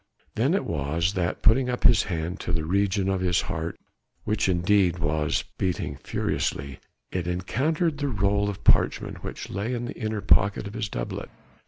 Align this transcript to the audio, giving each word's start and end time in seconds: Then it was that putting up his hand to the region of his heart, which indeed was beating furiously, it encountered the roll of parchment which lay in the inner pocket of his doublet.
Then 0.33 0.55
it 0.55 0.65
was 0.65 1.13
that 1.13 1.43
putting 1.43 1.69
up 1.69 1.83
his 1.83 2.01
hand 2.05 2.39
to 2.39 2.51
the 2.51 2.65
region 2.65 3.07
of 3.07 3.21
his 3.21 3.41
heart, 3.41 3.79
which 4.23 4.49
indeed 4.49 4.97
was 4.97 5.43
beating 5.59 5.95
furiously, 5.97 6.79
it 7.11 7.27
encountered 7.27 7.99
the 7.99 8.07
roll 8.07 8.49
of 8.49 8.63
parchment 8.63 9.23
which 9.23 9.51
lay 9.51 9.75
in 9.75 9.85
the 9.85 9.93
inner 9.95 10.21
pocket 10.21 10.65
of 10.65 10.73
his 10.73 10.89
doublet. 10.89 11.29